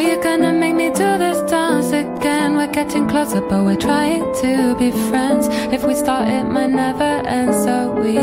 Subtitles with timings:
[0.00, 2.56] Are you gonna make me do this dance again?
[2.56, 5.46] We're getting closer, but we're trying to be friends.
[5.74, 8.14] If we start, it might never end, so we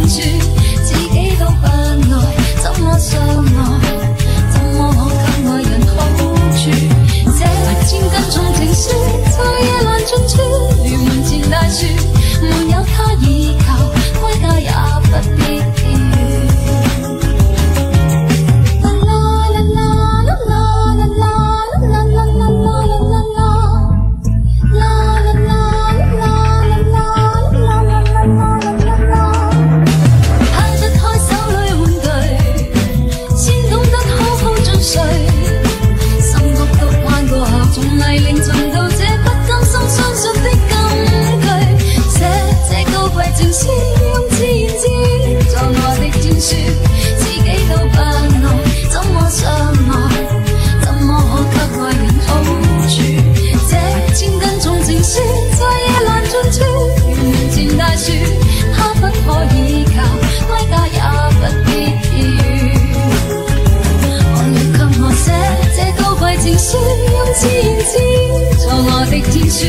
[67.39, 69.65] 自然知错爱的天书，